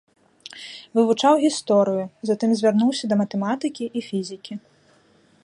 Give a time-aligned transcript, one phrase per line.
[0.99, 4.53] Вывучаў гісторыю, затым звярнуўся да матэматыкі і фізікі.